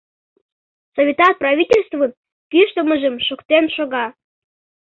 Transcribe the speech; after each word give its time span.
Советат 0.95 1.33
правительствын 1.41 2.11
кӱштымыжым 2.51 3.15
шуктен 3.27 3.65
шога. 3.75 4.05